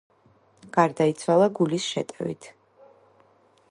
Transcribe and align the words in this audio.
გარდაიცვალა 0.77 1.51
გულის 1.61 1.87
შეტევით. 1.93 2.53